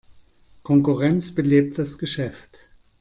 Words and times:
Konkurrenz 0.63 1.35
belebt 1.35 1.77
das 1.77 1.99
Geschäft. 1.99 2.57